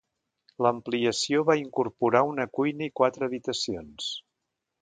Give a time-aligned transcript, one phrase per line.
[0.65, 4.13] L'ampliació va incorporar una cuina i quatre habitacions.